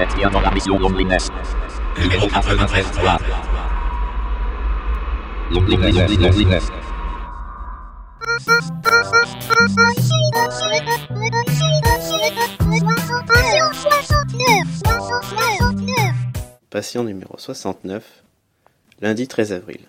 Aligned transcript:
Êtes 0.00 0.16
bien 0.16 0.30
dans 0.30 0.40
la 0.40 0.50
mission 0.50 0.78
Loneliness. 0.78 1.28
Numéro 2.00 2.26
93.3. 2.26 3.18
Loneliness, 5.50 6.18
Loneliness. 6.18 6.70
Patient 16.70 17.04
numéro 17.04 17.36
69, 17.36 18.24
lundi 19.02 19.28
13 19.28 19.52
avril. 19.52 19.80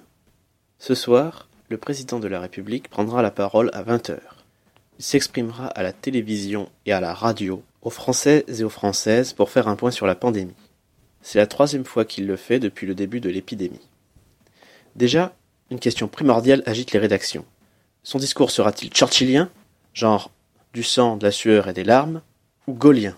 Ce 0.78 0.94
soir, 0.94 1.48
le 1.70 1.78
président 1.78 2.20
de 2.20 2.28
la 2.28 2.42
République 2.42 2.90
prendra 2.90 3.22
la 3.22 3.32
parole 3.32 3.70
à 3.72 3.82
20h. 3.84 4.20
Il 5.00 5.06
s'exprimera 5.06 5.68
à 5.68 5.84
la 5.84 5.94
télévision 5.94 6.68
et 6.86 6.92
à 6.92 7.00
la 7.00 7.14
radio, 7.14 7.64
aux 7.82 7.90
Français 7.90 8.46
et 8.48 8.64
aux 8.64 8.70
Françaises 8.70 9.34
pour 9.34 9.50
faire 9.50 9.68
un 9.68 9.76
point 9.76 9.92
sur 9.92 10.08
la 10.08 10.16
pandémie. 10.16 10.56
C'est 11.22 11.40
la 11.40 11.48
troisième 11.48 11.86
fois 11.86 12.06
qu'il 12.06 12.28
le 12.28 12.36
fait 12.36 12.60
depuis 12.60 12.88
le 12.88 12.96
début 12.96 13.20
de 13.20 13.30
l'épidémie. 13.30 13.88
Déjà, 14.96 15.34
une 15.70 15.80
question 15.80 16.08
primordiale 16.08 16.64
agite 16.66 16.92
les 16.92 17.00
rédactions. 17.00 17.46
Son 18.04 18.18
discours 18.18 18.52
sera-t-il 18.52 18.94
churchillien, 18.94 19.50
genre 19.94 20.32
du 20.74 20.84
sang, 20.84 21.18
de 21.18 21.26
la 21.26 21.32
sueur 21.32 21.68
et 21.68 21.74
des 21.74 21.84
larmes, 21.84 22.22
ou 22.68 22.74
gaulien? 22.74 23.16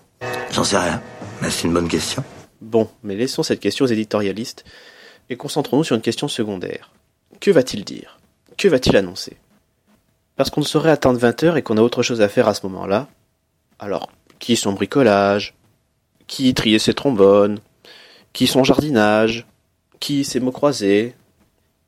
J'en 0.50 0.64
sais 0.64 0.78
rien, 0.78 1.02
mais 1.40 1.50
c'est 1.50 1.66
une 1.66 1.74
bonne 1.74 1.88
question. 1.88 2.22
Bon, 2.60 2.88
mais 3.02 3.16
laissons 3.16 3.42
cette 3.42 3.60
question 3.60 3.84
aux 3.84 3.88
éditorialistes 3.88 4.64
et 5.30 5.36
concentrons-nous 5.36 5.84
sur 5.84 5.96
une 5.96 6.02
question 6.02 6.28
secondaire. 6.28 6.92
Que 7.40 7.50
va-t-il 7.50 7.84
dire? 7.84 8.18
Que 8.56 8.68
va-t-il 8.68 8.96
annoncer? 8.96 9.36
Parce 10.36 10.50
qu'on 10.50 10.60
ne 10.60 10.66
saurait 10.66 10.90
attendre 10.90 11.18
20 11.18 11.42
heures 11.44 11.56
et 11.56 11.62
qu'on 11.62 11.76
a 11.76 11.82
autre 11.82 12.02
chose 12.02 12.20
à 12.20 12.28
faire 12.28 12.48
à 12.48 12.54
ce 12.54 12.66
moment-là. 12.66 13.08
Alors, 13.78 14.10
qui 14.44 14.56
son 14.56 14.74
bricolage 14.74 15.54
Qui 16.26 16.52
trier 16.52 16.78
ses 16.78 16.92
trombones 16.92 17.60
Qui 18.34 18.46
son 18.46 18.62
jardinage 18.62 19.46
Qui 20.00 20.22
ses 20.22 20.38
mots 20.38 20.52
croisés 20.52 21.14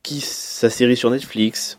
Qui 0.03 0.23
sa 0.23 0.71
série 0.71 0.97
sur 0.97 1.11
Netflix. 1.11 1.79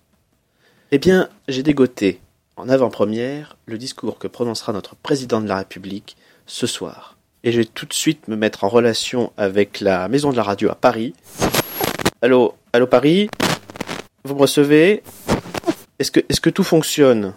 Eh 0.92 1.00
bien, 1.00 1.30
j'ai 1.48 1.64
dégoté, 1.64 2.22
en 2.58 2.70
avant-première, 2.70 3.58
le 3.66 3.80
discours 3.80 4.20
que 4.20 4.28
prononcera 4.28 4.72
notre 4.72 4.96
président 4.96 5.42
de 5.42 5.48
la 5.48 5.58
République 5.58 6.16
ce 6.46 6.68
soir. 6.68 7.18
Et 7.44 7.52
je 7.52 7.58
vais 7.58 7.66
tout 7.66 7.88
de 7.88 7.94
suite 7.94 8.28
me 8.28 8.36
mettre 8.36 8.64
en 8.64 8.70
relation 8.70 9.34
avec 9.36 9.82
la 9.82 10.08
maison 10.08 10.30
de 10.30 10.38
la 10.38 10.44
radio 10.44 10.70
à 10.70 10.76
Paris. 10.76 11.16
Allô, 12.22 12.54
allô 12.72 12.86
Paris? 12.86 13.32
Vous 14.24 14.36
me 14.36 14.42
recevez? 14.42 15.02
Est-ce 15.98 16.12
que, 16.12 16.50
tout 16.52 16.64
fonctionne? 16.64 17.34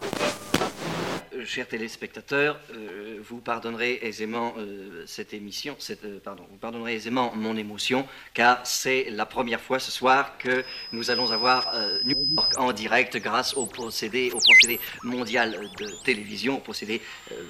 Chers 1.53 1.67
téléspectateurs, 1.67 2.61
euh, 2.77 3.19
vous 3.29 3.39
pardonnerez 3.39 3.99
aisément 4.03 4.55
euh, 4.57 5.03
cette 5.07 5.35
émission, 5.35 5.77
euh, 5.91 6.21
vous 6.49 6.59
pardonnerez 6.61 6.95
aisément 6.95 7.33
mon 7.35 7.57
émotion, 7.57 8.07
car 8.35 8.61
c'est 8.63 9.11
la 9.11 9.27
première 9.27 9.61
fois 9.61 9.81
ce 9.81 9.91
soir 9.91 10.39
que 10.39 10.63
nous 10.93 11.11
allons 11.11 11.33
avoir 11.33 11.75
New 12.05 12.17
York 12.37 12.53
en 12.57 12.73
direct 12.73 13.17
grâce 13.17 13.57
au 13.57 13.67
procédé, 13.67 14.31
au 14.33 14.39
procédé 14.39 14.79
mondial 15.03 15.59
de 15.81 16.05
télévision, 16.05 16.59
au 16.59 16.61
procédé 16.61 17.03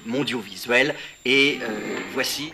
mondiovisuel. 0.07 0.95
Et 1.23 1.59
voici. 2.11 2.51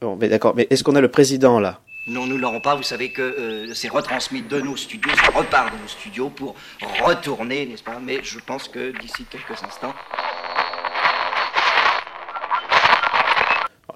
Bon, 0.00 0.16
mais 0.16 0.28
d'accord, 0.28 0.56
mais 0.56 0.66
est-ce 0.68 0.82
qu'on 0.82 0.96
a 0.96 1.00
le 1.00 1.12
président 1.12 1.60
là? 1.60 1.78
Non, 2.06 2.26
nous 2.26 2.36
l'aurons 2.36 2.60
pas. 2.60 2.74
Vous 2.74 2.82
savez 2.82 3.10
que 3.10 3.22
euh, 3.22 3.74
c'est 3.74 3.88
retransmis 3.88 4.42
de 4.42 4.60
nos 4.60 4.76
studios, 4.76 5.12
ça 5.14 5.38
repart 5.38 5.72
de 5.72 5.80
nos 5.80 5.88
studios 5.88 6.30
pour 6.30 6.56
retourner, 7.04 7.64
n'est-ce 7.66 7.82
pas? 7.84 8.00
Mais 8.00 8.20
je 8.24 8.40
pense 8.40 8.66
que 8.66 8.90
d'ici 8.98 9.24
quelques 9.24 9.62
instants. 9.62 9.94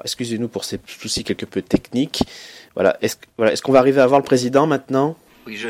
Excusez-nous 0.04 0.46
pour 0.46 0.64
ces 0.64 0.78
soucis 0.86 1.24
quelque 1.24 1.46
peu 1.46 1.62
techniques. 1.62 2.22
Voilà, 2.74 2.96
est-ce 3.00 3.16
voilà, 3.36 3.52
est-ce 3.52 3.62
qu'on 3.62 3.72
va 3.72 3.80
arriver 3.80 4.00
à 4.00 4.06
voir 4.06 4.20
le 4.20 4.24
président 4.24 4.68
maintenant? 4.68 5.16
Oui, 5.46 5.64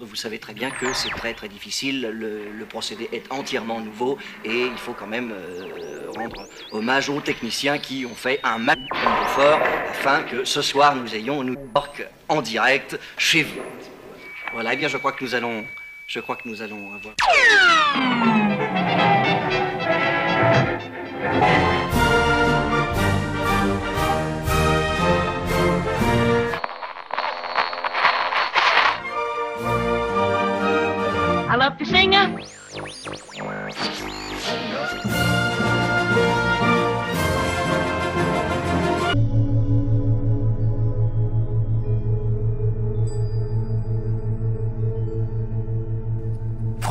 vous 0.00 0.14
savez 0.14 0.38
très 0.38 0.52
bien 0.52 0.70
que 0.70 0.92
c'est 0.92 1.08
très 1.10 1.34
très 1.34 1.48
difficile. 1.48 2.08
Le, 2.12 2.64
procédé 2.66 3.08
est 3.12 3.30
entièrement 3.32 3.80
nouveau 3.80 4.18
et 4.44 4.66
il 4.66 4.76
faut 4.76 4.92
quand 4.92 5.06
même 5.06 5.32
euh, 5.32 6.10
rendre 6.14 6.46
hommage 6.72 7.08
aux 7.08 7.20
techniciens 7.20 7.78
qui 7.78 8.04
ont 8.06 8.14
fait 8.14 8.38
un 8.44 8.58
maximum 8.58 8.88
d'efforts 8.90 9.60
afin 9.88 10.22
que 10.22 10.44
ce 10.44 10.62
soir 10.62 10.94
nous 10.94 11.14
ayons 11.14 11.42
New 11.42 11.56
York 11.74 12.06
en 12.28 12.42
direct 12.42 12.98
chez 13.18 13.42
vous. 13.42 13.62
Voilà, 14.52 14.74
eh 14.74 14.76
bien 14.76 14.88
je 14.88 14.96
crois 14.96 15.12
que 15.12 15.24
nous 15.24 15.34
allons, 15.34 15.64
je 16.06 16.20
crois 16.20 16.36
que 16.36 16.48
nous 16.48 16.62
allons. 16.62 16.90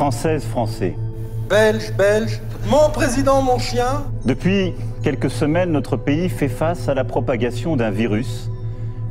Françaises, 0.06 0.44
Français. 0.44 0.94
Belge, 1.50 1.92
belge, 1.98 2.40
mon 2.70 2.90
président, 2.90 3.42
mon 3.42 3.58
chien. 3.58 4.04
Depuis 4.24 4.72
quelques 5.02 5.30
semaines, 5.30 5.72
notre 5.72 5.96
pays 5.96 6.28
fait 6.28 6.46
face 6.46 6.88
à 6.88 6.94
la 6.94 7.02
propagation 7.02 7.74
d'un 7.74 7.90
virus, 7.90 8.48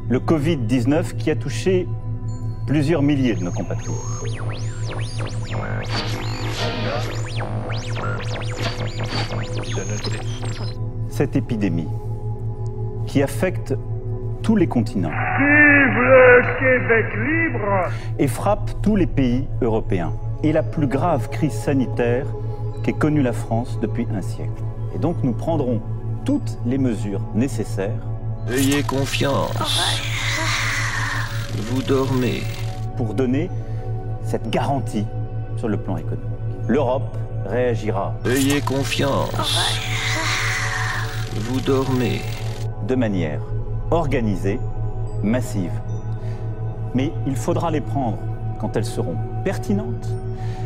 le 0.07 0.19
Covid-19, 0.19 1.17
qui 1.17 1.31
a 1.31 1.35
touché 1.35 1.85
plusieurs 2.66 3.01
milliers 3.01 3.35
de 3.35 3.44
nos 3.44 3.51
compatriotes. 3.51 3.94
Cette 11.09 11.35
épidémie, 11.35 11.89
qui 13.06 13.22
affecte 13.22 13.75
tous 14.44 14.56
les 14.56 14.67
continents 14.67 15.12
et 18.17 18.27
frappe 18.29 18.72
tous 18.81 18.95
les 18.95 19.07
pays 19.07 19.45
européens, 19.62 20.13
est 20.44 20.51
la 20.51 20.63
plus 20.63 20.88
grave 20.88 21.29
crise 21.29 21.53
sanitaire 21.53 22.25
qu'ait 22.84 22.94
connue 22.94 23.22
la 23.22 23.34
France 23.34 23.79
depuis 23.81 24.07
un 24.13 24.22
siècle. 24.22 24.62
Et 24.96 25.00
donc 25.00 25.18
nous 25.23 25.34
prendrons 25.34 25.81
toutes 26.23 26.57
les 26.66 26.78
mesures 26.78 27.22
nécessaires 27.34 27.91
Ayez 28.51 28.84
confiance. 28.84 29.51
Vous 31.57 31.81
dormez. 31.81 32.44
pour 32.97 33.13
donner 33.13 33.50
cette 34.24 34.50
garantie 34.50 35.06
sur 35.57 35.68
le 35.68 35.78
plan 35.78 35.97
économique. 35.97 36.24
L'Europe 36.68 37.18
réagira 37.45 38.13
Ayez 38.25 38.62
confiance. 38.62 39.29
Vous 41.35 41.59
dormez. 41.62 42.22
de 42.88 42.95
manière 42.95 43.41
organisée, 43.91 44.59
massive. 45.24 45.72
Mais 46.94 47.12
il 47.25 47.35
faudra 47.35 47.72
les 47.72 47.81
prendre 47.81 48.18
quand 48.59 48.75
elles 48.78 48.85
seront 48.85 49.16
pertinentes 49.44 50.07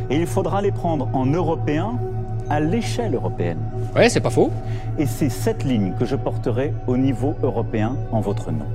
et 0.09 0.15
il 0.17 0.25
faudra 0.27 0.61
les 0.61 0.71
prendre 0.71 1.09
en 1.13 1.25
européen 1.25 1.97
à 2.49 2.59
l'échelle 2.59 3.13
européenne. 3.15 3.59
Ouais, 3.95 4.09
c'est 4.09 4.21
pas 4.21 4.29
faux. 4.31 4.51
Et 4.97 5.05
c'est 5.05 5.29
cette 5.29 5.63
ligne 5.63 5.93
que 5.99 6.05
je 6.05 6.15
porterai 6.15 6.73
au 6.87 6.97
niveau 6.97 7.35
européen 7.43 7.95
en 8.11 8.21
votre 8.21 8.51
nom. 8.51 8.65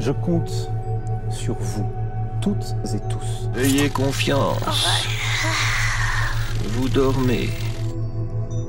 Je 0.00 0.10
compte 0.12 0.70
sur 1.30 1.54
vous, 1.58 1.86
toutes 2.40 2.74
et 2.94 2.98
tous, 3.08 3.48
Ayez 3.58 3.88
confiance. 3.88 4.88
Vous 6.74 6.88
dormez. 6.88 7.48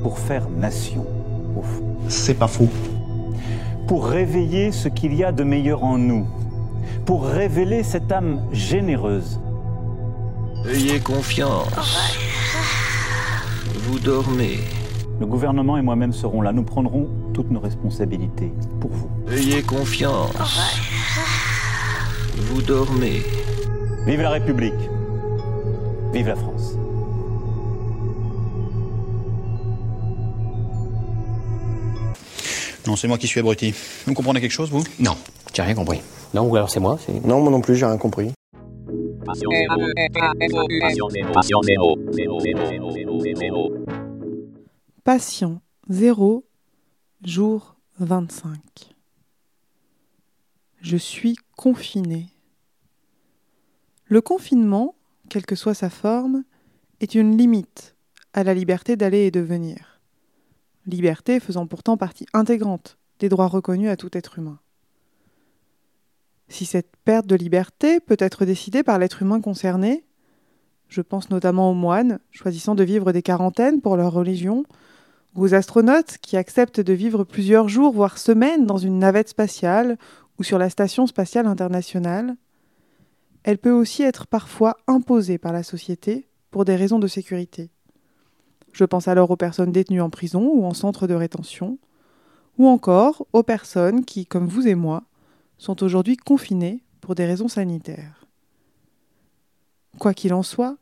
pour 0.04 0.20
faire 0.20 0.48
nation, 0.50 1.06
au 1.58 1.64
fond. 1.64 1.96
C'est 2.08 2.36
pas 2.36 2.48
faux. 2.48 2.70
pour 3.88 4.06
réveiller 4.08 4.72
ce 4.72 4.88
qu'il 4.88 5.14
y 5.16 5.24
a 5.24 5.32
de 5.32 5.44
meilleur 5.44 5.84
en 5.84 5.98
nous, 5.98 6.26
pour 7.06 7.26
révéler 7.26 7.84
cette 7.84 8.12
âme 8.12 8.42
généreuse, 8.52 9.40
Ayez 10.68 11.00
confiance. 11.00 11.70
Vous 13.84 14.00
dormez. 14.00 14.58
Le 15.20 15.28
gouvernement 15.28 15.78
et 15.78 15.84
moi-même 15.84 16.12
serons 16.12 16.42
là. 16.42 16.52
Nous 16.52 16.64
prendrons 16.64 17.08
toutes 17.36 17.52
nos 17.52 17.60
responsabilités 17.60 18.52
pour 18.82 18.90
vous. 18.90 19.10
Ayez 19.32 19.62
confiance. 19.62 20.60
Vous 22.36 22.64
dormez. 22.64 23.22
Vive 24.08 24.22
la 24.22 24.32
République 24.32 24.74
Vive 26.14 26.28
la 26.28 26.36
France 26.36 26.76
Non, 32.88 32.96
c'est 32.96 33.08
moi 33.08 33.20
qui 33.20 33.28
suis 33.28 33.40
abruti. 33.40 33.74
Vous 34.08 34.14
comprenez 34.14 34.42
quelque 34.42 34.52
chose, 34.52 34.70
vous? 34.72 34.84
Non, 35.00 35.16
j'ai 35.54 35.62
rien 35.62 35.76
compris. 35.76 36.02
Non, 36.36 36.50
ou 36.50 36.56
alors 36.58 36.70
c'est 36.70 36.82
moi. 36.82 36.98
c'est- 37.00 37.26
Non, 37.26 37.42
moi 37.42 37.50
non 37.50 37.62
plus, 37.62 37.76
j'ai 37.78 37.86
rien 37.86 37.98
compris. 37.98 38.34
Patient 45.06 45.62
0, 45.88 46.44
jour 47.24 47.78
25. 48.00 48.58
Je 50.82 50.98
suis 50.98 51.38
confiné. 51.56 52.26
Le 54.04 54.20
confinement, 54.20 54.96
quelle 55.30 55.46
que 55.46 55.56
soit 55.56 55.74
sa 55.74 55.90
forme, 55.90 56.44
est 57.00 57.16
une 57.16 57.38
limite 57.38 57.96
à 58.34 58.44
la 58.44 58.54
liberté 58.54 58.98
d'aller 58.98 59.28
et 59.28 59.32
de 59.32 59.40
venir. 59.40 60.02
Liberté 60.86 61.40
faisant 61.40 61.66
pourtant 61.66 61.96
partie 61.96 62.26
intégrante 62.34 62.98
des 63.20 63.30
droits 63.30 63.48
reconnus 63.48 63.90
à 63.90 63.96
tout 63.96 64.10
être 64.18 64.38
humain. 64.38 64.60
Si 66.48 66.66
cette 66.66 66.92
perte 67.04 67.28
de 67.28 67.36
liberté 67.36 68.00
peut 68.00 68.18
être 68.20 68.46
décidée 68.46 68.84
par 68.84 69.00
l'être 69.00 69.22
humain 69.22 69.42
concerné, 69.42 70.04
je 70.88 71.02
pense 71.02 71.30
notamment 71.30 71.72
aux 71.72 71.76
moines 71.76 72.20
choisissant 72.32 72.76
de 72.76 72.84
vivre 72.84 73.12
des 73.12 73.22
quarantaines 73.22 73.82
pour 73.82 73.98
leur 73.98 74.14
religion, 74.14 74.64
ou 75.36 75.44
aux 75.44 75.54
astronautes 75.54 76.18
qui 76.22 76.38
acceptent 76.38 76.80
de 76.80 76.94
vivre 76.94 77.24
plusieurs 77.24 77.68
jours, 77.68 77.94
voire 77.94 78.18
semaines 78.18 78.66
dans 78.66 78.78
une 78.78 79.00
navette 79.00 79.30
spatiale 79.30 79.98
ou 80.40 80.44
sur 80.44 80.58
la 80.58 80.70
Station 80.70 81.08
spatiale 81.08 81.48
internationale, 81.48 82.36
elle 83.44 83.58
peut 83.58 83.72
aussi 83.72 84.02
être 84.02 84.28
parfois 84.28 84.78
imposée 84.88 85.38
par 85.38 85.54
la 85.54 85.64
société 85.64 86.28
pour 86.52 86.66
des 86.66 86.76
raisons 86.76 87.00
de 87.00 87.08
sécurité. 87.08 87.70
Je 88.72 88.86
pense 88.86 89.08
alors 89.08 89.30
aux 89.32 89.38
personnes 89.38 89.72
détenues 89.72 90.02
en 90.02 90.10
prison 90.10 90.50
ou 90.54 90.66
en 90.66 90.74
centre 90.74 91.08
de 91.08 91.14
rétention, 91.14 91.78
ou 92.58 92.68
encore 92.68 93.28
aux 93.34 93.44
personnes 93.44 94.04
qui, 94.04 94.26
comme 94.26 94.48
vous 94.48 94.68
et 94.68 94.76
moi, 94.76 95.04
sont 95.58 95.84
aujourd'hui 95.84 96.18
confinées 96.18 96.84
pour 97.02 97.16
des 97.16 97.26
raisons 97.26 97.48
sanitaires. 97.48 98.28
Quoi 100.00 100.14
qu'il 100.14 100.34
en 100.34 100.44
soit, 100.44 100.78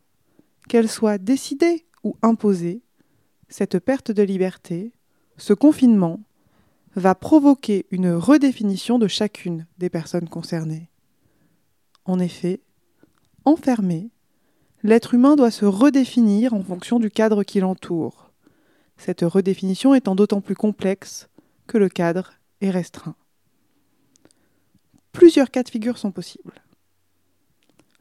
qu'elle 0.68 0.90
soit 0.90 1.18
décidée 1.18 1.86
ou 2.04 2.16
imposée, 2.22 2.82
cette 3.50 3.80
perte 3.80 4.12
de 4.12 4.24
liberté, 4.24 4.92
ce 5.38 5.54
confinement, 5.54 6.20
va 6.96 7.16
provoquer 7.16 7.86
une 7.92 8.12
redéfinition 8.12 9.00
de 9.00 9.08
chacune 9.08 9.66
des 9.78 9.90
personnes 9.90 10.30
concernées. 10.30 10.90
En 12.06 12.20
effet, 12.20 12.62
enfermé, 13.46 14.10
l'être 14.84 15.14
humain 15.14 15.36
doit 15.36 15.52
se 15.52 15.66
redéfinir 15.66 16.54
en 16.54 16.64
fonction 16.64 17.00
du 17.00 17.10
cadre 17.10 17.44
qui 17.44 17.60
l'entoure, 17.60 18.32
cette 18.98 19.22
redéfinition 19.22 19.96
étant 19.96 20.16
d'autant 20.16 20.42
plus 20.42 20.56
complexe 20.56 21.30
que 21.68 21.78
le 21.78 21.90
cadre 21.90 22.34
est 22.62 22.70
restreint. 22.70 23.16
Plusieurs 25.14 25.52
cas 25.52 25.64
de 25.64 25.70
figure 25.70 25.98
sont 25.98 26.12
possibles. 26.12 26.62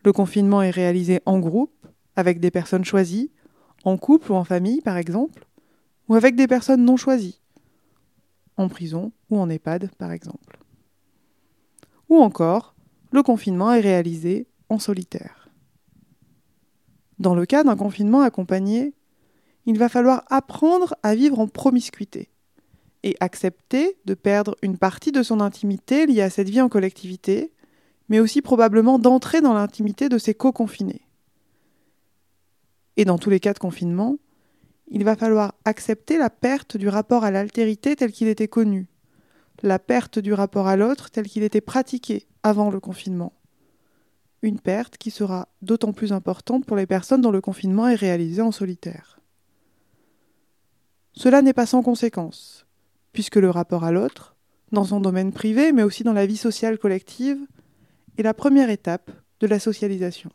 Le 0.05 0.13
confinement 0.13 0.63
est 0.63 0.71
réalisé 0.71 1.21
en 1.27 1.39
groupe, 1.39 1.87
avec 2.17 2.41
des 2.41 2.51
personnes 2.51 2.85
choisies, 2.85 3.31
en 3.85 3.97
couple 3.99 4.33
ou 4.33 4.35
en 4.35 4.45
famille 4.45 4.81
par 4.81 4.97
exemple, 4.97 5.47
ou 6.09 6.15
avec 6.15 6.35
des 6.35 6.49
personnes 6.49 6.85
non 6.85 6.97
choisies, 6.97 7.41
en 8.57 8.69
prison 8.69 9.13
ou 9.31 9.39
en 9.39 9.49
EHPAD 9.49 9.91
par 9.99 10.11
exemple. 10.11 10.59
Ou 12.09 12.17
encore, 12.17 12.75
le 13.13 13.23
confinement 13.23 13.73
est 13.73 13.81
réalisé 13.81 14.49
en 14.71 14.79
solitaire. 14.79 15.51
Dans 17.19 17.35
le 17.35 17.47
cas 17.47 17.63
d'un 17.63 17.77
confinement 17.77 18.23
accompagné, 18.23 18.95
il 19.67 19.79
va 19.79 19.89
falloir 19.89 20.25
apprendre 20.29 20.97
à 21.03 21.15
vivre 21.15 21.39
en 21.39 21.47
promiscuité 21.47 22.32
et 23.03 23.17
accepter 23.21 23.97
de 24.05 24.15
perdre 24.15 24.57
une 24.63 24.79
partie 24.79 25.13
de 25.13 25.23
son 25.23 25.41
intimité 25.41 26.07
liée 26.07 26.23
à 26.23 26.31
cette 26.31 26.49
vie 26.49 26.61
en 26.61 26.69
collectivité, 26.69 27.53
mais 28.09 28.21
aussi 28.21 28.43
probablement 28.43 28.99
d'entrer 28.99 29.41
dans 29.41 29.55
l'intimité 29.55 30.09
de 30.09 30.19
ses 30.19 30.35
co-confinés. 30.35 31.03
Et 32.97 33.05
dans 33.05 33.19
tous 33.19 33.31
les 33.31 33.41
cas 33.41 33.55
de 33.55 33.59
confinement, 33.59 34.17
il 34.89 35.05
va 35.05 35.17
falloir 35.17 35.55
accepter 35.65 36.19
la 36.19 36.31
perte 36.31 36.77
du 36.77 36.89
rapport 36.89 37.25
à 37.25 37.31
l'altérité 37.31 37.97
tel 37.97 38.13
qu'il 38.13 38.29
était 38.29 38.49
connu, 38.49 38.87
la 39.63 39.79
perte 39.79 40.19
du 40.19 40.35
rapport 40.35 40.69
à 40.69 40.77
l'autre 40.77 41.11
tel 41.11 41.27
qu'il 41.27 41.43
était 41.43 41.61
pratiqué 41.61 42.27
avant 42.43 42.71
le 42.71 42.81
confinement. 42.81 43.33
Une 44.43 44.59
perte 44.59 44.99
qui 44.99 45.11
sera 45.11 45.49
d'autant 45.63 45.93
plus 45.93 46.13
importante 46.13 46.67
pour 46.67 46.77
les 46.77 46.87
personnes 46.87 47.21
dont 47.21 47.31
le 47.31 47.41
confinement 47.41 47.89
est 47.89 47.95
réalisé 47.95 48.43
en 48.43 48.53
solitaire. 48.53 49.21
Cela 51.15 51.43
n'est 51.43 51.53
pas 51.53 51.67
sans 51.67 51.83
conséquence, 51.83 52.67
puisque 53.13 53.37
le 53.37 53.51
rapport 53.51 53.85
à 53.85 53.93
l'autre, 53.93 54.37
dans 54.73 54.85
son 54.85 55.01
domaine 55.01 55.33
privé 55.33 55.73
mais 55.73 55.83
aussi 55.83 56.03
dans 56.03 56.13
la 56.13 56.27
vie 56.27 56.37
sociale 56.37 56.79
collective, 56.79 57.39
est 58.19 58.23
la 58.23 58.35
première 58.35 58.71
étape 58.71 59.11
de 59.41 59.47
la 59.47 59.59
socialisation. 59.59 60.31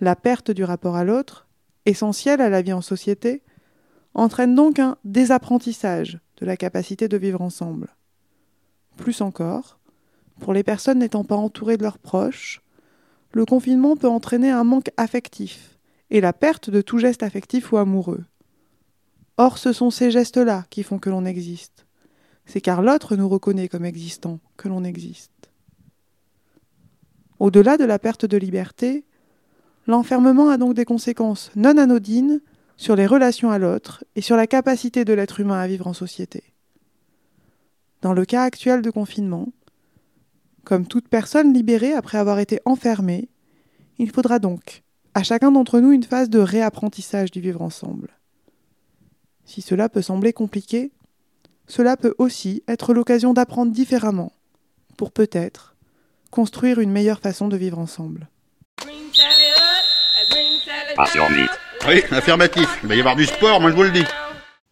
La 0.00 0.16
perte 0.16 0.50
du 0.50 0.64
rapport 0.64 0.96
à 0.96 1.04
l'autre, 1.04 1.46
essentielle 1.86 2.40
à 2.40 2.48
la 2.48 2.62
vie 2.62 2.72
en 2.72 2.80
société, 2.80 3.42
entraîne 4.14 4.54
donc 4.54 4.78
un 4.78 4.96
désapprentissage 5.04 6.18
de 6.36 6.46
la 6.46 6.56
capacité 6.56 7.08
de 7.08 7.16
vivre 7.16 7.40
ensemble. 7.40 7.94
Plus 8.96 9.20
encore, 9.20 9.78
pour 10.40 10.52
les 10.52 10.62
personnes 10.62 10.98
n'étant 10.98 11.24
pas 11.24 11.36
entourées 11.36 11.76
de 11.76 11.82
leurs 11.82 11.98
proches, 11.98 12.62
le 13.32 13.44
confinement 13.44 13.96
peut 13.96 14.08
entraîner 14.08 14.50
un 14.50 14.64
manque 14.64 14.90
affectif 14.96 15.78
et 16.10 16.20
la 16.20 16.32
perte 16.32 16.70
de 16.70 16.80
tout 16.80 16.98
geste 16.98 17.22
affectif 17.22 17.72
ou 17.72 17.76
amoureux. 17.76 18.24
Or, 19.36 19.58
ce 19.58 19.72
sont 19.72 19.90
ces 19.90 20.10
gestes-là 20.10 20.64
qui 20.70 20.82
font 20.82 20.98
que 20.98 21.10
l'on 21.10 21.24
existe. 21.24 21.86
C'est 22.46 22.60
car 22.60 22.82
l'autre 22.82 23.16
nous 23.16 23.28
reconnaît 23.28 23.68
comme 23.68 23.84
existants 23.84 24.38
que 24.56 24.68
l'on 24.68 24.84
existe. 24.84 25.30
Au-delà 27.40 27.76
de 27.76 27.84
la 27.84 27.98
perte 27.98 28.26
de 28.26 28.36
liberté, 28.36 29.04
l'enfermement 29.86 30.50
a 30.50 30.56
donc 30.56 30.74
des 30.74 30.84
conséquences 30.84 31.50
non 31.56 31.76
anodines 31.78 32.40
sur 32.76 32.96
les 32.96 33.06
relations 33.06 33.50
à 33.50 33.58
l'autre 33.58 34.04
et 34.14 34.20
sur 34.20 34.36
la 34.36 34.46
capacité 34.46 35.04
de 35.04 35.12
l'être 35.12 35.40
humain 35.40 35.58
à 35.58 35.66
vivre 35.66 35.86
en 35.86 35.94
société. 35.94 36.42
Dans 38.02 38.12
le 38.12 38.24
cas 38.24 38.42
actuel 38.42 38.82
de 38.82 38.90
confinement, 38.90 39.48
comme 40.64 40.86
toute 40.86 41.08
personne 41.08 41.52
libérée 41.52 41.92
après 41.92 42.18
avoir 42.18 42.38
été 42.38 42.60
enfermée, 42.64 43.28
il 43.98 44.10
faudra 44.10 44.38
donc 44.38 44.82
à 45.14 45.22
chacun 45.22 45.52
d'entre 45.52 45.80
nous 45.80 45.92
une 45.92 46.02
phase 46.02 46.30
de 46.30 46.38
réapprentissage 46.38 47.30
du 47.30 47.40
vivre 47.40 47.62
ensemble. 47.62 48.08
Si 49.46 49.62
cela 49.62 49.88
peut 49.88 50.02
sembler 50.02 50.32
compliqué, 50.32 50.90
cela 51.66 51.96
peut 51.96 52.14
aussi 52.18 52.62
être 52.68 52.94
l'occasion 52.94 53.32
d'apprendre 53.32 53.72
différemment, 53.72 54.32
pour 54.96 55.12
peut-être 55.12 55.74
construire 56.30 56.80
une 56.80 56.90
meilleure 56.90 57.20
façon 57.20 57.48
de 57.48 57.56
vivre 57.56 57.78
ensemble. 57.78 58.28
Oui, 61.86 62.02
affirmatif. 62.10 62.78
Il 62.82 62.88
va 62.88 62.96
y 62.96 63.00
avoir 63.00 63.16
du 63.16 63.26
sport, 63.26 63.60
moi 63.60 63.70
je 63.70 63.76
vous 63.76 63.82
le 63.82 63.90
dis. 63.90 64.04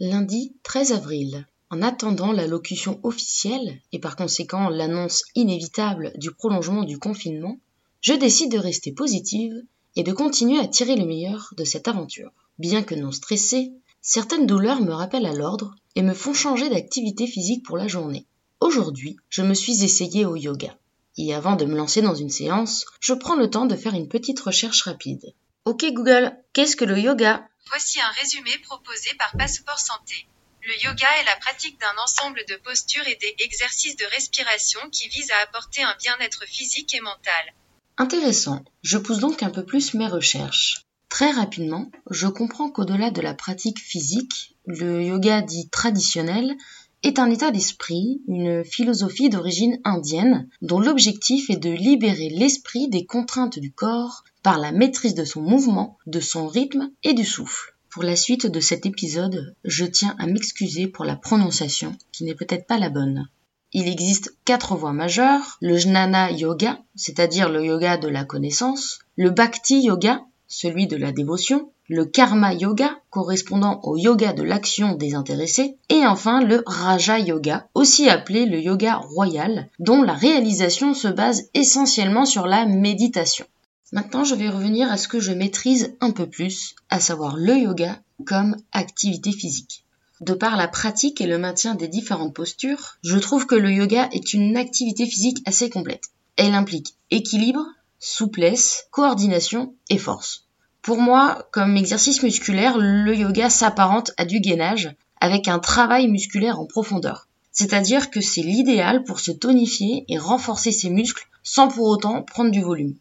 Lundi 0.01 0.57
13 0.63 0.93
avril. 0.93 1.47
En 1.71 1.83
attendant 1.83 2.33
l'allocution 2.33 3.01
officielle 3.03 3.81
et 3.93 3.99
par 3.99 4.17
conséquent 4.17 4.69
l'annonce 4.69 5.25
inévitable 5.35 6.13
du 6.17 6.31
prolongement 6.31 6.85
du 6.85 6.99
confinement, 6.99 7.59
je 8.01 8.13
décide 8.13 8.53
de 8.53 8.59
rester 8.59 8.93
positive 8.93 9.55
et 9.97 10.03
de 10.03 10.13
continuer 10.13 10.59
à 10.59 10.67
tirer 10.67 10.97
le 10.97 11.07
meilleur 11.07 11.55
de 11.57 11.65
cette 11.65 11.89
aventure. 11.89 12.33
Bien 12.59 12.83
que 12.83 12.95
non 12.95 13.13
stressée, 13.13 13.73
certaines 14.03 14.47
douleurs 14.47 14.81
me 14.81 14.93
rappellent 14.93 15.27
à 15.27 15.33
l'ordre 15.33 15.75
et 15.95 16.03
me 16.03 16.13
font 16.13 16.35
changer 16.35 16.69
d'activité 16.69 17.27
physique 17.27 17.65
pour 17.65 17.77
la 17.77 17.89
journée. 17.89 18.27
Aujourd'hui, 18.61 19.17
je 19.31 19.43
me 19.43 19.55
suis 19.55 19.85
essayée 19.85 20.27
au 20.27 20.37
yoga. 20.37 20.77
Et 21.17 21.35
avant 21.35 21.57
de 21.57 21.65
me 21.65 21.77
lancer 21.77 22.03
dans 22.03 22.15
une 22.15 22.31
séance, 22.31 22.87
je 23.01 23.15
prends 23.15 23.37
le 23.37 23.49
temps 23.49 23.67
de 23.67 23.77
faire 23.77 23.95
une 23.95 24.09
petite 24.09 24.41
recherche 24.41 24.83
rapide. 24.83 25.35
Ok 25.65 25.85
Google, 25.93 26.37
qu'est-ce 26.53 26.77
que 26.77 26.85
le 26.85 26.99
yoga? 26.99 27.47
Voici 27.69 28.01
un 28.01 28.11
résumé 28.21 28.51
proposé 28.65 29.11
par 29.19 29.33
Passeport 29.37 29.79
Santé. 29.79 30.27
Le 30.63 30.75
yoga 30.85 31.07
est 31.21 31.25
la 31.25 31.37
pratique 31.37 31.81
d'un 31.81 32.03
ensemble 32.03 32.45
de 32.49 32.57
postures 32.57 33.07
et 33.07 33.19
d'exercices 33.39 33.97
de 33.97 34.05
respiration 34.07 34.81
qui 34.91 35.09
visent 35.09 35.31
à 35.31 35.43
apporter 35.43 35.83
un 35.83 35.95
bien-être 36.01 36.45
physique 36.47 36.95
et 36.95 37.01
mental. 37.01 37.55
Intéressant, 37.99 38.65
je 38.83 38.99
pousse 38.99 39.19
donc 39.19 39.43
un 39.43 39.51
peu 39.51 39.65
plus 39.65 39.95
mes 39.95 40.09
recherches. 40.09 40.82
Très 41.13 41.31
rapidement, 41.31 41.91
je 42.11 42.27
comprends 42.27 42.71
qu'au-delà 42.71 43.11
de 43.11 43.21
la 43.21 43.35
pratique 43.35 43.79
physique, 43.79 44.57
le 44.65 45.05
yoga 45.05 45.43
dit 45.43 45.69
traditionnel 45.69 46.57
est 47.03 47.19
un 47.19 47.29
état 47.29 47.51
d'esprit, 47.51 48.23
une 48.29 48.65
philosophie 48.65 49.29
d'origine 49.29 49.79
indienne, 49.85 50.49
dont 50.63 50.81
l'objectif 50.81 51.51
est 51.51 51.59
de 51.59 51.69
libérer 51.69 52.31
l'esprit 52.31 52.89
des 52.89 53.05
contraintes 53.05 53.59
du 53.59 53.71
corps 53.71 54.25
par 54.43 54.59
la 54.59 54.73
maîtrise 54.73 55.15
de 55.15 55.27
son 55.27 55.43
mouvement, 55.43 55.99
de 56.07 56.19
son 56.19 56.47
rythme 56.49 56.91
et 57.03 57.13
du 57.13 57.27
souffle. 57.27 57.75
Pour 57.91 58.05
la 58.05 58.17
suite 58.17 58.47
de 58.47 58.61
cet 58.61 58.87
épisode, 58.87 59.55
je 59.65 59.85
tiens 59.85 60.17
à 60.19 60.27
m'excuser 60.27 60.87
pour 60.87 61.05
la 61.05 61.17
prononciation, 61.17 61.95
qui 62.13 62.25
n'est 62.25 62.35
peut-être 62.35 62.67
pas 62.67 62.79
la 62.79 62.89
bonne. 62.89 63.29
Il 63.75 63.87
existe 63.87 64.35
quatre 64.47 64.77
voies 64.77 64.95
majeures, 64.95 65.59
le 65.61 65.77
jnana 65.77 66.33
yoga, 66.33 66.81
c'est-à-dire 66.95 67.51
le 67.51 67.63
yoga 67.63 67.99
de 67.99 68.09
la 68.09 68.25
connaissance, 68.25 69.01
le 69.17 69.29
bhakti 69.29 69.83
yoga, 69.83 70.23
celui 70.53 70.87
de 70.87 70.97
la 70.97 71.13
dévotion, 71.13 71.71
le 71.89 72.05
karma 72.05 72.53
yoga, 72.53 72.99
correspondant 73.09 73.81
au 73.85 73.97
yoga 73.97 74.35
de 74.35 74.43
l'action 74.43 74.93
désintéressée, 74.93 75.79
et 75.89 76.07
enfin 76.07 76.43
le 76.43 76.63
raja 76.67 77.19
yoga, 77.19 77.69
aussi 77.75 78.11
appelé 78.11 78.45
le 78.45 78.61
yoga 78.61 78.97
royal, 78.97 79.71
dont 79.79 80.03
la 80.03 80.13
réalisation 80.13 80.93
se 80.93 81.09
base 81.09 81.49
essentiellement 81.55 82.27
sur 82.27 82.47
la 82.47 82.67
méditation. 82.67 83.47
Maintenant, 83.93 84.25
je 84.25 84.35
vais 84.35 84.51
revenir 84.51 84.93
à 84.93 84.99
ce 84.99 85.09
que 85.09 85.21
je 85.21 85.33
maîtrise 85.33 85.95
un 86.01 86.11
peu 86.11 86.27
plus, 86.27 86.75
à 86.91 87.01
savoir 87.01 87.39
le 87.39 87.57
yoga 87.57 87.99
comme 88.27 88.55
activité 88.73 89.33
physique. 89.33 89.85
De 90.21 90.35
par 90.35 90.59
la 90.59 90.69
pratique 90.69 91.23
et 91.23 91.27
le 91.27 91.39
maintien 91.39 91.75
des 91.75 91.89
différentes 91.89 92.35
postures, 92.35 92.99
je 93.03 93.17
trouve 93.17 93.47
que 93.47 93.55
le 93.55 93.73
yoga 93.73 94.11
est 94.13 94.35
une 94.35 94.59
activité 94.59 95.07
physique 95.07 95.43
assez 95.47 95.71
complète. 95.71 96.05
Elle 96.37 96.55
implique 96.55 96.95
équilibre, 97.11 97.65
souplesse, 98.05 98.89
coordination 98.91 99.77
et 99.89 99.97
force. 99.97 100.49
Pour 100.83 101.01
moi, 101.01 101.47
comme 101.53 101.77
exercice 101.77 102.25
musculaire, 102.25 102.77
le 102.77 103.15
yoga 103.15 103.49
s'apparente 103.49 104.11
à 104.17 104.25
du 104.25 104.41
gainage 104.41 104.93
avec 105.21 105.47
un 105.47 105.61
travail 105.61 106.09
musculaire 106.09 106.59
en 106.59 106.67
profondeur. 106.67 107.29
C'est-à-dire 107.53 108.11
que 108.11 108.21
c'est 108.21 108.43
l'idéal 108.43 109.05
pour 109.05 109.21
se 109.21 109.31
tonifier 109.31 110.05
et 110.09 110.19
renforcer 110.19 110.73
ses 110.73 110.91
muscles 110.91 111.29
sans 111.45 111.69
pour 111.69 111.87
autant 111.87 112.23
prendre 112.23 112.51
du 112.51 112.61
volume. 112.61 112.97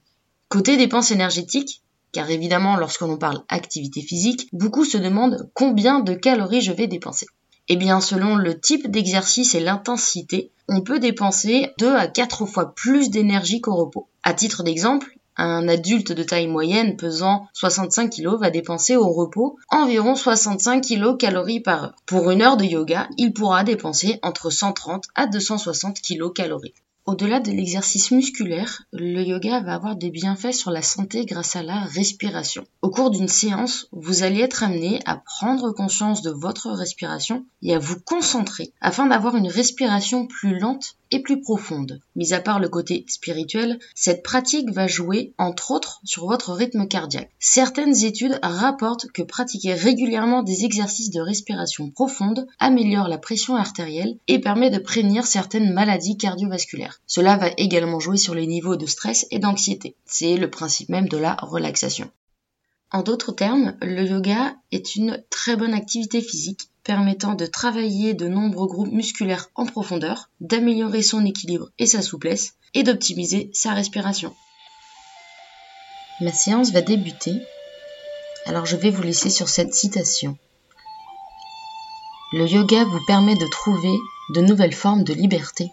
Côté 0.49 0.77
dépenses 0.77 1.09
énergétiques, 1.09 1.81
car 2.11 2.29
évidemment 2.29 2.75
lorsque 2.75 3.01
l'on 3.01 3.17
parle 3.17 3.43
activité 3.49 4.03
physique, 4.03 4.49
beaucoup 4.53 4.85
se 4.85 4.99
demandent 4.99 5.49
combien 5.55 5.99
de 5.99 6.13
calories 6.13 6.61
je 6.61 6.73
vais 6.73 6.87
dépenser. 6.87 7.25
Eh 7.73 7.77
bien, 7.77 8.01
selon 8.01 8.35
le 8.35 8.59
type 8.59 8.91
d'exercice 8.91 9.55
et 9.55 9.61
l'intensité, 9.61 10.51
on 10.67 10.81
peut 10.81 10.99
dépenser 10.99 11.69
2 11.79 11.95
à 11.95 12.07
4 12.07 12.45
fois 12.45 12.75
plus 12.75 13.09
d'énergie 13.09 13.61
qu'au 13.61 13.75
repos. 13.75 14.09
À 14.23 14.33
titre 14.33 14.61
d'exemple, 14.61 15.17
un 15.37 15.69
adulte 15.69 16.11
de 16.11 16.23
taille 16.23 16.47
moyenne 16.47 16.97
pesant 16.97 17.47
65 17.53 18.11
kg 18.13 18.37
va 18.37 18.49
dépenser 18.49 18.97
au 18.97 19.09
repos 19.13 19.57
environ 19.69 20.15
65 20.15 20.83
kcal 20.83 21.45
par 21.63 21.83
heure. 21.85 21.95
Pour 22.05 22.29
une 22.29 22.41
heure 22.41 22.57
de 22.57 22.65
yoga, 22.65 23.07
il 23.17 23.31
pourra 23.31 23.63
dépenser 23.63 24.19
entre 24.21 24.49
130 24.49 25.05
à 25.15 25.27
260 25.27 26.01
kcal. 26.01 26.57
Au-delà 27.07 27.39
de 27.39 27.51
l'exercice 27.51 28.11
musculaire, 28.11 28.83
le 28.93 29.23
yoga 29.23 29.59
va 29.61 29.73
avoir 29.73 29.95
des 29.95 30.11
bienfaits 30.11 30.53
sur 30.53 30.69
la 30.69 30.83
santé 30.83 31.25
grâce 31.25 31.55
à 31.55 31.63
la 31.63 31.79
respiration. 31.79 32.63
Au 32.83 32.91
cours 32.91 33.09
d'une 33.09 33.27
séance, 33.27 33.87
vous 33.91 34.21
allez 34.21 34.39
être 34.39 34.61
amené 34.61 34.99
à 35.05 35.17
prendre 35.17 35.71
conscience 35.71 36.21
de 36.21 36.29
votre 36.29 36.69
respiration 36.69 37.43
et 37.63 37.73
à 37.73 37.79
vous 37.79 37.99
concentrer 37.99 38.71
afin 38.81 39.07
d'avoir 39.07 39.35
une 39.35 39.47
respiration 39.47 40.27
plus 40.27 40.59
lente 40.59 40.95
et 41.11 41.21
plus 41.21 41.41
profonde. 41.41 41.99
Mis 42.15 42.33
à 42.33 42.39
part 42.39 42.59
le 42.59 42.69
côté 42.69 43.05
spirituel, 43.07 43.79
cette 43.95 44.23
pratique 44.23 44.71
va 44.71 44.87
jouer 44.87 45.33
entre 45.37 45.71
autres 45.71 45.99
sur 46.03 46.25
votre 46.25 46.53
rythme 46.53 46.87
cardiaque. 46.87 47.31
Certaines 47.39 48.05
études 48.05 48.39
rapportent 48.41 49.11
que 49.11 49.21
pratiquer 49.21 49.73
régulièrement 49.73 50.43
des 50.43 50.63
exercices 50.63 51.11
de 51.11 51.19
respiration 51.19 51.89
profonde 51.89 52.47
améliore 52.59 53.09
la 53.09 53.17
pression 53.17 53.55
artérielle 53.55 54.17
et 54.27 54.39
permet 54.39 54.69
de 54.69 54.79
prévenir 54.79 55.25
certaines 55.25 55.73
maladies 55.73 56.17
cardiovasculaires. 56.17 57.00
Cela 57.07 57.37
va 57.37 57.49
également 57.57 57.99
jouer 57.99 58.17
sur 58.17 58.35
les 58.35 58.47
niveaux 58.47 58.77
de 58.77 58.85
stress 58.85 59.25
et 59.31 59.39
d'anxiété. 59.39 59.95
C'est 60.05 60.37
le 60.37 60.49
principe 60.49 60.89
même 60.89 61.09
de 61.09 61.17
la 61.17 61.35
relaxation. 61.41 62.09
En 62.91 63.03
d'autres 63.03 63.31
termes, 63.31 63.75
le 63.81 64.05
yoga 64.05 64.55
est 64.71 64.95
une 64.95 65.23
très 65.29 65.55
bonne 65.55 65.73
activité 65.73 66.21
physique 66.21 66.69
permettant 66.83 67.35
de 67.35 67.45
travailler 67.45 68.13
de 68.13 68.27
nombreux 68.27 68.67
groupes 68.67 68.91
musculaires 68.91 69.49
en 69.55 69.65
profondeur, 69.65 70.29
d'améliorer 70.41 71.01
son 71.01 71.25
équilibre 71.25 71.69
et 71.79 71.85
sa 71.85 72.01
souplesse, 72.01 72.55
et 72.73 72.83
d'optimiser 72.83 73.49
sa 73.53 73.73
respiration. 73.73 74.35
Ma 76.21 76.31
séance 76.31 76.71
va 76.71 76.81
débuter, 76.81 77.41
alors 78.45 78.65
je 78.65 78.75
vais 78.75 78.89
vous 78.89 79.03
laisser 79.03 79.29
sur 79.29 79.49
cette 79.49 79.73
citation. 79.73 80.37
Le 82.33 82.47
yoga 82.47 82.83
vous 82.85 83.03
permet 83.05 83.35
de 83.35 83.47
trouver 83.47 83.93
de 84.35 84.41
nouvelles 84.41 84.73
formes 84.73 85.03
de 85.03 85.13
liberté 85.13 85.71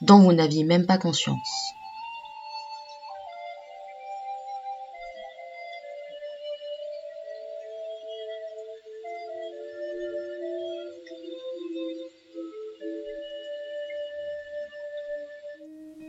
dont 0.00 0.20
vous 0.20 0.32
n'aviez 0.32 0.64
même 0.64 0.86
pas 0.86 0.98
conscience. 0.98 1.48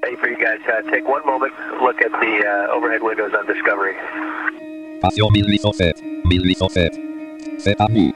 Hey, 0.04 0.16
for 0.16 0.30
you 0.30 0.38
guys, 0.38 0.60
uh, 0.68 0.82
take 0.90 1.08
one 1.08 1.26
moment, 1.26 1.52
look 1.82 2.02
at 2.02 2.12
the 2.12 2.44
uh, 2.46 2.74
overhead 2.74 3.04
windows 3.04 3.32
on 3.34 3.46
Discovery. 3.46 3.94
Passion 5.02 5.30
1807. 5.30 6.02
1807. 6.26 6.94
C'est 7.58 7.80
à 7.80 7.88
vous. 7.90 8.14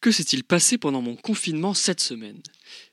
Que 0.00 0.10
s'est-il 0.10 0.44
passé 0.44 0.78
pendant 0.78 1.02
mon 1.02 1.14
confinement 1.14 1.74
cette 1.74 2.00
semaine? 2.00 2.40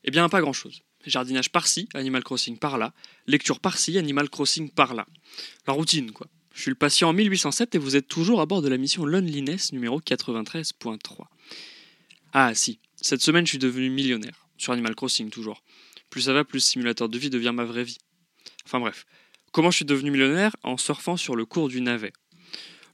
Eh 0.04 0.12
bien, 0.12 0.28
pas 0.30 0.42
grand-chose. 0.42 0.82
Jardinage 1.06 1.52
par-ci, 1.52 1.88
Animal 1.94 2.24
Crossing 2.24 2.58
par-là, 2.58 2.94
lecture 3.28 3.60
par-ci, 3.60 3.98
Animal 3.98 4.30
Crossing 4.30 4.70
par-là. 4.70 5.08
La 5.66 5.74
routine, 5.74 6.12
quoi. 6.12 6.28
Je 6.54 6.64
suis 6.64 6.72
le 6.72 6.76
patient 6.76 7.10
en 7.10 7.14
1807 7.14 7.76
et 7.76 7.78
vous 7.78 7.96
êtes 7.96 8.08
toujours 8.08 8.42
à 8.42 8.48
bord 8.48 8.64
de 8.64 8.68
la 8.68 8.78
mission 8.78 9.06
Loneliness 9.06 9.74
numéro 9.74 10.02
93.3. 10.02 11.26
Ah 12.34 12.56
si, 12.56 12.80
cette 13.00 13.22
semaine 13.22 13.46
je 13.46 13.52
suis 13.52 13.60
devenu 13.60 13.92
millionnaire, 13.92 14.48
sur 14.58 14.74
Animal 14.74 14.96
Crossing 14.96 15.30
toujours. 15.30 15.64
Plus 16.10 16.22
ça 16.22 16.34
va, 16.34 16.44
plus 16.44 16.60
simulateur 16.60 17.10
de 17.10 17.18
vie 17.20 17.30
devient 17.30 17.54
ma 17.54 17.64
vraie 17.64 17.84
vie. 17.84 18.00
Enfin 18.66 18.80
bref, 18.80 19.06
comment 19.52 19.70
je 19.70 19.76
suis 19.76 19.86
devenu 19.86 20.10
millionnaire? 20.10 20.56
En 20.64 20.78
surfant 20.78 21.16
sur 21.16 21.36
le 21.36 21.46
cours 21.46 21.70
du 21.70 21.80
navet. 21.80 22.12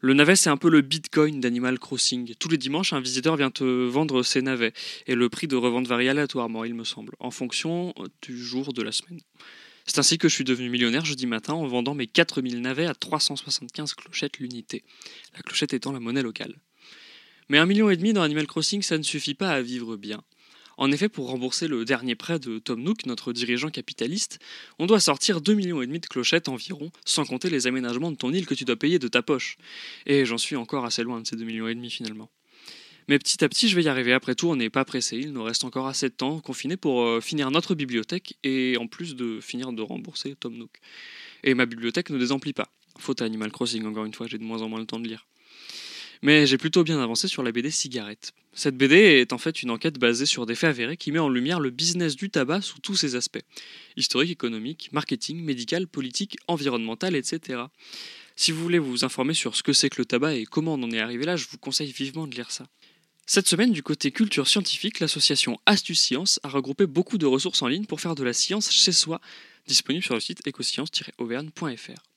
Le 0.06 0.14
navet, 0.14 0.36
c'est 0.36 0.50
un 0.50 0.58
peu 0.58 0.70
le 0.70 0.82
bitcoin 0.82 1.40
d'Animal 1.40 1.80
Crossing. 1.80 2.36
Tous 2.38 2.50
les 2.50 2.58
dimanches, 2.58 2.92
un 2.92 3.00
visiteur 3.00 3.38
vient 3.38 3.52
te 3.52 3.64
vendre 3.64 4.22
ses 4.22 4.42
navets. 4.42 4.74
Et 5.08 5.16
le 5.16 5.30
prix 5.30 5.48
de 5.48 5.56
revente 5.56 5.88
varie 5.88 6.10
aléatoirement, 6.10 6.66
il 6.66 6.74
me 6.74 6.84
semble, 6.84 7.14
en 7.22 7.32
fonction 7.32 7.94
du 8.22 8.38
jour 8.38 8.74
de 8.74 8.82
la 8.82 8.92
semaine. 8.92 9.22
C'est 9.86 10.00
ainsi 10.00 10.18
que 10.18 10.28
je 10.28 10.36
suis 10.36 10.44
devenu 10.44 10.70
millionnaire 10.70 11.06
jeudi 11.06 11.26
matin 11.26 11.54
en 11.54 11.66
vendant 11.68 11.96
mes 11.96 12.06
4000 12.06 12.60
navets 12.60 12.86
à 12.86 12.94
375 12.94 13.94
clochettes 13.94 14.40
l'unité. 14.40 14.84
La 15.36 15.42
clochette 15.42 15.74
étant 15.74 15.94
la 15.94 16.02
monnaie 16.02 16.22
locale. 16.22 16.60
Mais 17.48 17.58
un 17.58 17.66
million 17.66 17.90
et 17.90 17.96
demi 17.96 18.12
dans 18.12 18.24
Animal 18.24 18.46
Crossing, 18.46 18.82
ça 18.82 18.98
ne 18.98 19.04
suffit 19.04 19.36
pas 19.36 19.52
à 19.52 19.62
vivre 19.62 19.96
bien. 19.96 20.22
En 20.78 20.92
effet, 20.92 21.10
pour 21.10 21.30
rembourser 21.30 21.68
le 21.68 21.86
dernier 21.86 22.16
prêt 22.16 22.40
de 22.40 22.60
Tom 22.60 22.82
Nook, 22.82 23.06
notre 23.06 23.34
dirigeant 23.34 23.70
capitaliste, 23.70 24.40
on 24.80 24.86
doit 24.86 25.00
sortir 25.00 25.40
2,5 25.42 25.56
millions 25.56 25.80
de 25.80 26.08
clochettes 26.08 26.50
environ, 26.50 26.92
sans 27.06 27.26
compter 27.26 27.50
les 27.50 27.68
aménagements 27.68 28.12
de 28.12 28.18
ton 28.18 28.34
île 28.34 28.46
que 28.46 28.54
tu 28.54 28.66
dois 28.66 28.76
payer 28.76 29.00
de 29.00 29.08
ta 29.08 29.22
poche. 29.22 29.58
Et 30.06 30.26
j'en 30.26 30.38
suis 30.38 30.56
encore 30.56 30.86
assez 30.86 31.04
loin 31.04 31.22
de 31.22 31.28
ces 31.28 31.36
2,5 31.36 31.46
millions 31.46 31.90
finalement. 31.90 32.30
Mais 33.08 33.20
petit 33.20 33.44
à 33.44 33.50
petit, 33.50 33.68
je 33.68 33.76
vais 33.76 33.84
y 33.84 33.90
arriver. 33.90 34.14
Après 34.14 34.34
tout, 34.34 34.48
on 34.48 34.56
n'est 34.56 34.70
pas 34.70 34.86
pressé. 34.86 35.18
Il 35.18 35.34
nous 35.34 35.44
reste 35.44 35.64
encore 35.64 35.88
assez 35.88 36.08
de 36.08 36.14
temps 36.14 36.40
confiné 36.40 36.78
pour 36.78 37.02
euh, 37.02 37.22
finir 37.22 37.52
notre 37.52 37.76
bibliothèque 37.76 38.38
et 38.44 38.78
en 38.78 38.88
plus 38.88 39.16
de 39.16 39.40
finir 39.42 39.74
de 39.74 39.82
rembourser 39.82 40.36
Tom 40.40 40.56
Nook. 40.56 40.80
Et 41.44 41.54
ma 41.54 41.66
bibliothèque 41.66 42.10
ne 42.10 42.18
désemplit 42.18 42.54
pas. 42.54 42.70
Faute 43.00 43.22
à 43.22 43.26
Animal 43.26 43.52
Crossing, 43.52 43.86
encore 43.86 44.06
une 44.06 44.14
fois, 44.14 44.28
j'ai 44.28 44.38
de 44.38 44.44
moins 44.44 44.62
en 44.62 44.70
moins 44.70 44.80
le 44.80 44.86
temps 44.86 45.00
de 45.00 45.08
lire. 45.08 45.26
Mais 46.24 46.48
j'ai 46.48 46.58
plutôt 46.58 46.86
bien 46.86 47.02
avancé 47.02 47.28
sur 47.28 47.44
la 47.44 47.52
BD 47.52 47.70
Cigarette. 47.70 48.32
Cette 48.54 48.78
BD 48.78 48.96
est 48.96 49.34
en 49.34 49.38
fait 49.38 49.62
une 49.62 49.70
enquête 49.70 50.00
basée 50.00 50.26
sur 50.26 50.46
des 50.46 50.56
faits 50.56 50.70
avérés 50.70 50.96
qui 50.96 51.12
met 51.12 51.20
en 51.20 51.28
lumière 51.28 51.60
le 51.60 51.70
business 51.70 52.16
du 52.16 52.30
tabac 52.30 52.62
sous 52.62 52.80
tous 52.80 52.96
ses 52.96 53.16
aspects 53.16 53.42
historique, 53.98 54.32
économique, 54.32 54.90
marketing, 54.94 55.44
médical, 55.44 55.86
politique, 55.86 56.38
environnemental, 56.48 57.18
etc. 57.18 57.64
Si 58.38 58.54
vous 58.54 58.64
voulez 58.64 58.80
vous 58.80 59.04
informer 59.04 59.34
sur 59.34 59.58
ce 59.58 59.64
que 59.64 59.74
c'est 59.74 59.90
que 59.90 60.00
le 60.00 60.06
tabac 60.06 60.36
et 60.36 60.46
comment 60.46 60.76
on 60.76 60.84
en 60.84 60.92
est 60.92 61.02
arrivé 61.02 61.26
là, 61.26 61.36
je 61.36 61.46
vous 61.52 61.58
conseille 61.58 61.92
vivement 61.92 62.26
de 62.26 62.36
lire 62.36 62.52
ça. 62.52 62.68
Cette 63.26 63.50
semaine, 63.50 63.74
du 63.74 63.84
côté 63.84 64.12
culture 64.12 64.48
scientifique, 64.48 65.02
l'association 65.02 65.60
Astuce 65.66 66.00
Science 66.00 66.40
a 66.44 66.48
regroupé 66.48 66.86
beaucoup 66.86 67.18
de 67.18 67.26
ressources 67.26 67.62
en 67.64 67.68
ligne 67.68 67.86
pour 67.86 68.00
faire 68.00 68.16
de 68.16 68.24
la 68.24 68.32
science 68.32 68.72
chez 68.72 68.94
soi, 68.94 69.20
disponible 69.68 70.06
sur 70.06 70.14
le 70.14 70.22
site 70.22 70.48
ecoscience-auvergne.fr. 70.48 72.13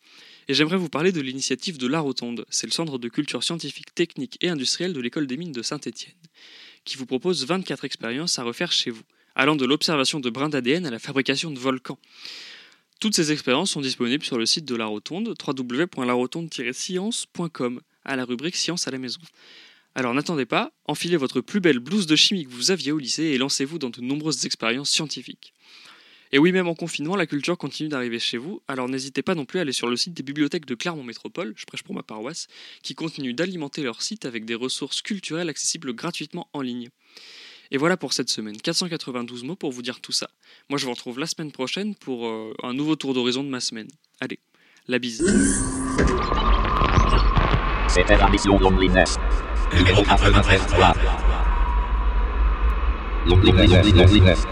Et 0.49 0.55
j'aimerais 0.55 0.77
vous 0.77 0.89
parler 0.89 1.11
de 1.13 1.21
l'initiative 1.21 1.77
de 1.77 1.89
La 1.89 1.99
Rotonde, 2.01 2.47
c'est 2.51 2.69
le 2.69 2.73
centre 2.73 2.99
de 2.99 3.09
culture 3.09 3.43
scientifique, 3.43 3.93
technique 3.95 4.39
et 4.41 4.49
industrielle 4.49 4.93
de 4.93 5.01
l'école 5.01 5.27
des 5.27 5.37
mines 5.37 5.51
de 5.53 5.63
Saint-Étienne, 5.63 6.15
qui 6.85 6.97
vous 6.97 7.07
propose 7.07 7.45
24 7.45 7.85
expériences 7.85 8.39
à 8.39 8.45
refaire 8.45 8.71
chez 8.71 8.91
vous, 8.91 9.03
allant 9.35 9.57
de 9.57 9.65
l'observation 9.65 10.21
de 10.21 10.31
brins 10.31 10.49
d'ADN 10.49 10.87
à 10.87 10.91
la 10.91 11.01
fabrication 11.01 11.51
de 11.51 11.59
volcans. 11.59 11.99
Toutes 13.01 13.17
ces 13.17 13.33
expériences 13.33 13.73
sont 13.73 13.81
disponibles 13.81 14.25
sur 14.25 14.39
le 14.39 14.47
site 14.47 14.65
de 14.65 14.77
La 14.77 14.87
Rotonde, 14.87 15.35
www.larotonde-science.com, 15.47 17.81
à 18.05 18.17
la 18.17 18.25
rubrique 18.25 18.57
Science 18.57 18.87
à 18.87 18.93
la 18.93 18.99
maison. 18.99 19.21
Alors 19.97 20.15
n'attendez 20.15 20.47
pas, 20.47 20.71
enfilez 20.85 21.17
votre 21.17 21.41
plus 21.41 21.61
belle 21.61 21.81
blouse 21.81 22.07
de 22.07 22.17
chimie 22.17 22.45
que 22.45 22.51
vous 22.51 22.71
aviez 22.71 22.93
au 22.93 22.99
lycée 22.99 23.25
et 23.25 23.39
lancez-vous 23.39 23.79
dans 23.79 23.91
de 23.91 24.01
nombreuses 24.01 24.47
expériences 24.47 24.91
scientifiques. 24.91 25.53
Et 26.33 26.39
oui, 26.39 26.53
même 26.53 26.67
en 26.67 26.75
confinement, 26.75 27.17
la 27.17 27.27
culture 27.27 27.57
continue 27.57 27.89
d'arriver 27.89 28.19
chez 28.19 28.37
vous, 28.37 28.61
alors 28.69 28.89
n'hésitez 28.89 29.23
pas 29.23 29.35
non 29.35 29.45
plus 29.45 29.59
à 29.59 29.63
aller 29.63 29.73
sur 29.73 29.89
le 29.89 29.97
site 29.97 30.15
des 30.15 30.23
bibliothèques 30.23 30.67
de 30.67 30.75
Clermont 30.75 31.05
Métropole, 31.05 31.55
je 31.57 31.65
prêche 31.67 31.83
pour 31.83 31.95
ma 31.95 32.03
paroisse, 32.03 32.49
qui 32.83 32.95
continuent 32.95 33.35
d'alimenter 33.35 33.83
leur 33.83 34.03
site 34.03 34.25
avec 34.25 34.45
des 34.45 34.55
ressources 34.55 35.03
culturelles 35.03 35.49
accessibles 35.49 35.95
gratuitement 35.95 36.49
en 36.53 36.63
ligne. 36.63 36.89
Et 37.71 37.79
voilà 37.79 37.97
pour 37.97 38.13
cette 38.13 38.29
semaine, 38.29 38.57
492 38.61 39.45
mots 39.45 39.57
pour 39.57 39.73
vous 39.73 39.83
dire 39.83 40.01
tout 40.01 40.13
ça. 40.13 40.29
Moi 40.69 40.79
je 40.79 40.85
vous 40.85 40.93
retrouve 40.93 41.19
la 41.19 41.27
semaine 41.27 41.53
prochaine 41.53 41.95
pour 41.95 42.27
euh, 42.27 42.55
un 42.63 42.75
nouveau 42.75 42.97
tour 42.97 43.15
d'horizon 43.15 43.43
de 43.43 43.49
ma 43.49 43.61
semaine. 43.61 43.89
Allez, 44.21 44.39
la 44.89 44.99
bise. 44.99 45.23
Numéro 49.75 50.03
93.3. 50.05 50.95
Loneliness, 53.27 53.93
loneliness. 53.93 54.47